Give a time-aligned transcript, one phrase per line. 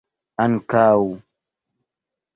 [0.45, 0.95] ankaŭ